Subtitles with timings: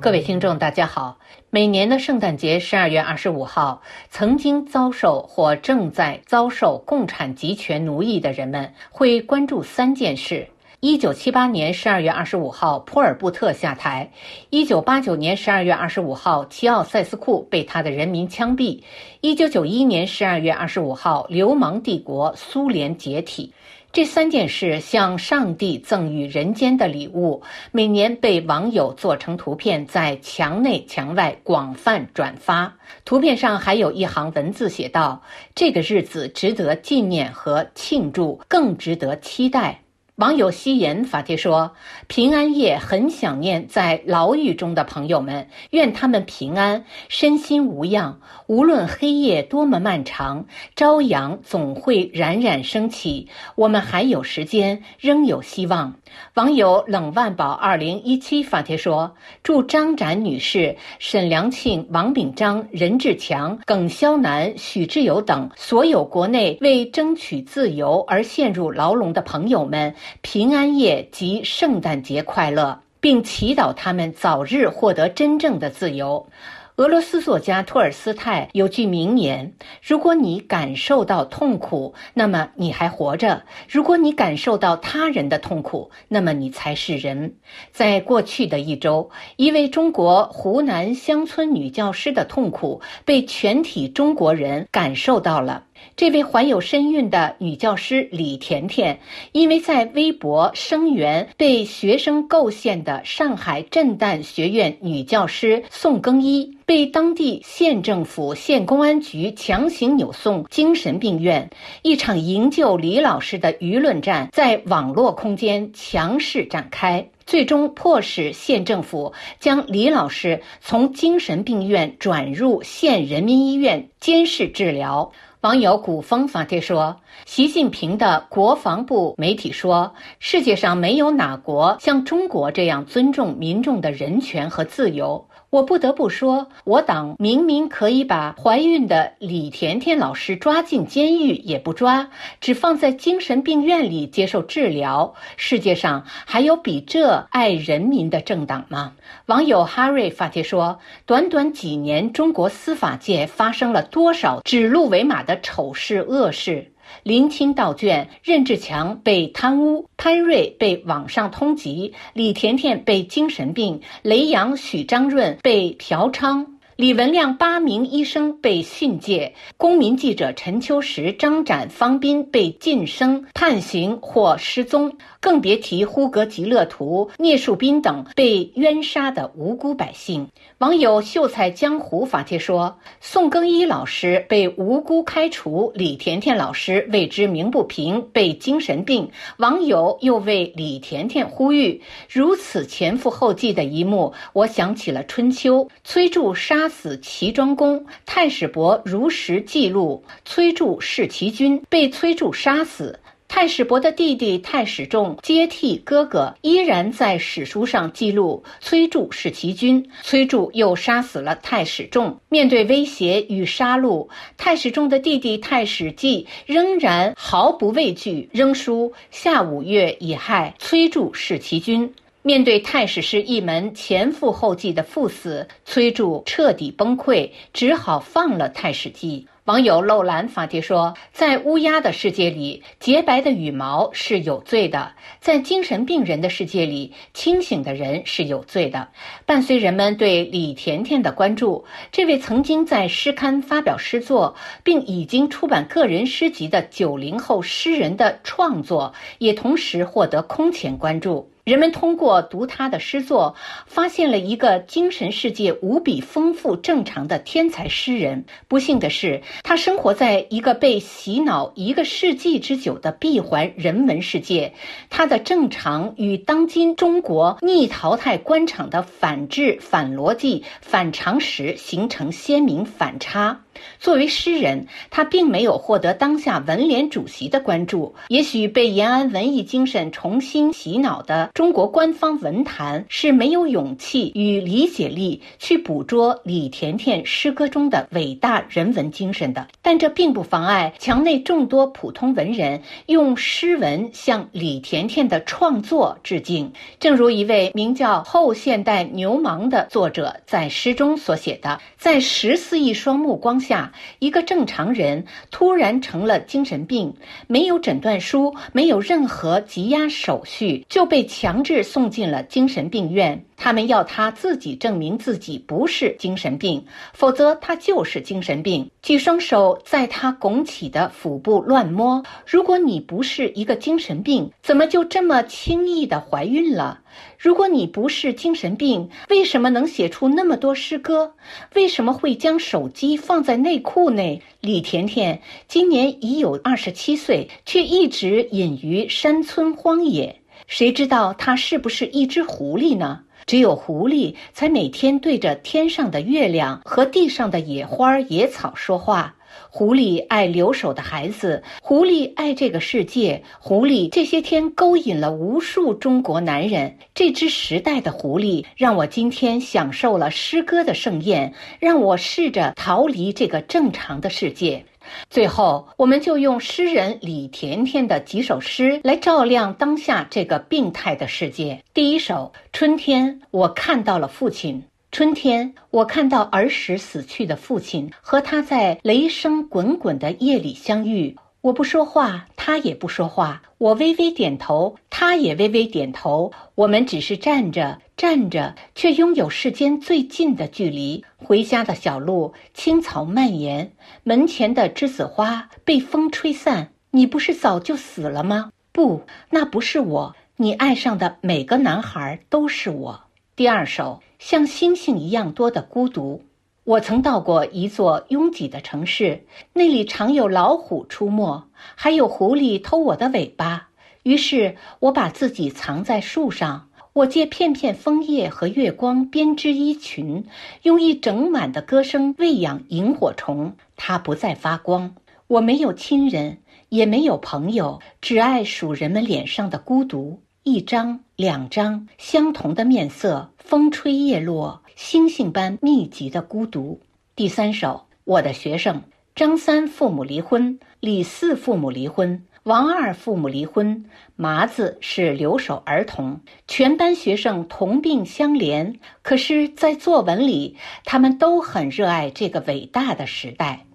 [0.00, 1.18] 各位听众，大家好。
[1.50, 10.48] 每年的圣诞节十二月二十五号，曾经遭受或正在遭受共产集权奴役的人们会关注三件事。
[10.80, 14.10] 一九七八年十二月二十五号，普尔布特下台；
[14.48, 18.80] 一九八九年十二月二十五号，齐奥塞斯库被他的人民枪毙；
[19.20, 23.52] 一九九一年十二月二十五号，流氓帝国苏联解体。
[23.90, 32.72] 这三件事向上帝赠予人间的礼物，每年被网友做成图片，在墙内墙外广泛转发。
[33.04, 35.22] 图片上还有一行文字写道
[35.56, 39.80] ：“这个日子值得纪念和庆祝，更值得期待。”
[40.18, 41.74] 网友夕颜发帖说
[42.08, 48.18] ：“平安夜很想念在牢狱中的朋友们，愿他们平安，身心无恙。
[48.48, 53.28] 无论黑夜多么漫长，朝阳总会冉冉升起。
[53.54, 55.94] 我们还有时间，仍有希望。”
[56.34, 76.28] 网友冷万宝二零一七发帖说：“祝张展女士、沈良庆、王炳章、任志强、耿肖南、许志友等所有国内为争取自由而陷入牢笼的朋友们。”平安夜及圣诞节快乐，并祈祷他们早日获得真正的自由。
[76.76, 87.34] 俄罗斯作家托尔斯泰有句名言：“如果你感受到痛苦，那么你还活着；如果你感受到他人的痛苦，那么你才是人。”
[87.74, 95.64] 在过去的一周，一位中国湖南乡村女教师的痛苦被全体中国人感受到了。
[95.96, 99.00] 这位怀有身孕的女教师李甜甜，
[99.32, 111.50] 因为在微博声援被学生构陷的上海震旦学院女教师宋更衣，被当地县政府、县公安局强行扭送精神病院。
[111.82, 125.12] 一场营救李老师的舆论战在网络空间强势展开，最终迫使县政府将李老师从精神病院转入县人民医院监视治疗。
[125.42, 145.14] 网友古风发帖说：“习近平的国防部媒体说，世界上没有哪国像中国这样尊重民众的人权和自由。”我不得不说，我党明明可以把怀孕的李甜甜老师抓进监狱，也不抓，只放在精神病院里接受治疗。
[145.38, 148.92] 世界上还有比这爱人民的政党吗？
[149.24, 156.72] 网友哈瑞发帖说：“短短几年，中国司法界发生了多少指鹿为马的丑事恶事？”
[157.02, 166.57] 林清道卷，任志强被贪污，潘瑞被网上通缉，李甜甜被精神病，雷洋、许章润被嫖娼。
[166.78, 180.28] 李文亮八名医生被训诫，公民记者陈秋实、张展、方斌被晋升、判刑或失踪，更别提呼格吉勒图、聂树斌等被冤杀的无辜百姓。
[180.58, 191.82] 网友秀才江湖发帖说：“宋更一老师被无辜开除，李甜甜老师为之鸣不平，被精神病。”网友又为李甜甜呼吁。
[192.08, 196.67] 如此前赴后继的一幕，我想起了春秋，崔杼杀。
[196.68, 203.00] 死齐庄公，太史伯如实记录崔杼弑齐军，被崔杼杀死。
[203.30, 212.18] 太史伯的弟弟太史仲接替哥哥，依然在史书上记录崔杼弑齐军，崔杼又杀死了太史仲。
[212.30, 214.08] 面对威胁与杀戮，
[214.38, 221.92] 太史仲的弟弟太史季仍然毫不畏惧，仍书夏五月已亥，崔杼弑齐军。
[222.28, 229.26] 面对太史氏一门前赴后继的赴死，崔杼彻底崩溃，只好放了太史季。
[229.46, 238.88] 网友漏兰发帖说：“在乌鸦的世界里，洁白的羽毛是有罪的；在精神病人的世界里，清醒的人是有罪的。”
[239.24, 251.30] 伴随人们对李甜甜的关注，这位曾经在诗刊发表诗作，并已经出版个人诗集的九零后诗人的创作，也同时获得空前关注。
[251.48, 253.34] 人们通过读他的诗作，
[253.64, 258.26] 发现了一个精神世界无比丰富、正常的天才诗人。
[258.48, 264.52] 不幸的是，他生活在一个被洗脑一个世纪之久的闭环人文世界，
[264.90, 273.40] 他的正常与当今中国逆淘汰官场的反智、反逻辑、反常识形成鲜明反差。
[273.80, 277.94] 作为诗人，他并没有获得当下文联主席的关注。
[278.08, 289.46] 也许被延安文艺精神重新洗脑的中国官方文坛是没有勇气与理解力去捕捉李甜甜诗歌中的伟大人文精神的。
[289.62, 296.52] 但这并不妨碍墙内众多普通文人用诗文向李甜甜的创作致敬。
[296.80, 306.92] 正如一位名叫“后现代牛虻”的作者在诗中所写的：“在十四亿双目光下。”一个正常人突然成了精神病，
[307.28, 313.22] 没有诊断书，没有任何羁押手续，就被强强制送进了精神病院。
[313.36, 316.64] 他们要他自己证明自己不是精神病，
[316.94, 318.70] 否则他就是精神病。
[318.82, 322.02] 举双手在他拱起的腹部乱摸。
[322.26, 326.80] 如果你不是一个精神病，怎么就这么轻易的怀孕了？
[327.18, 331.12] 如果你不是精神病，为什么能写出那么多诗歌？
[331.54, 334.22] 为什么会将手机放在内裤内？
[334.40, 340.17] 李甜甜今年已有二十七岁，却一直隐于山村荒野。
[340.48, 343.00] 谁知道他是不是一只狐狸呢？
[343.26, 349.14] 只有狐狸才每天对着天上的月亮和地上的野花野草说话。
[349.50, 356.78] 狐狸爱留守的孩子，狐狸爱这个世界，狐狸这些天勾引了无数中国男人。
[356.94, 364.64] 这只时代的狐狸让我今天享受了诗歌的盛宴，让我试着逃离这个正常的世界。
[365.10, 371.62] 最后，我们就用诗人李甜甜的几首诗来照亮当下这个病态的世界。
[371.72, 374.64] 第一首《春天》，我看到了父亲。
[374.90, 381.14] 春天，我看到儿时死去的父亲和他在雷声滚滚的夜里相遇。
[381.42, 383.42] 我不说话，他也不说话。
[383.58, 386.32] 我微微点头，他也微微点头。
[386.54, 391.04] 我们只是站着，站着，却拥有世间最近的距离。
[391.16, 393.72] 回家的小路，青草蔓延，
[394.04, 396.70] 门前的栀子花被风吹散。
[396.92, 398.52] 你不是早就死了吗？
[398.70, 400.14] 不，那不是我。
[400.36, 403.00] 你爱上的每个男孩都是我。
[403.34, 406.22] 第二首，像星星一样多的孤独。
[406.62, 413.70] 我曾到过一座拥挤的城市，那里常有老虎出没，还有狐狸偷我的尾巴。
[414.04, 416.67] 于是我把自己藏在树上，
[416.98, 420.24] 我借片片枫叶和月光编织衣裙，
[420.62, 423.54] 用一整晚的歌声喂养萤火虫。
[423.76, 424.96] 它不再发光。
[425.28, 426.38] 我没有亲人，
[426.70, 430.20] 也没有朋友，只爱数人们脸上的孤独。
[430.42, 434.62] 一张、两张相同的面色，风吹叶落。
[434.74, 436.80] 星星般密集的孤独。
[437.14, 438.82] 第三首，我的学生
[439.14, 443.84] 张三父母离婚，李四父母离婚，王二父母离婚，
[444.16, 448.76] 麻子是留守儿童，全班学生同病相怜。
[449.02, 450.56] 可是，在作文里，
[450.86, 453.66] 他们都很热爱这个伟大的时代。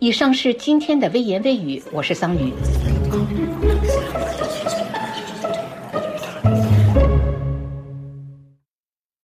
[0.00, 2.52] 以上是今天的微言微语，我是桑榆。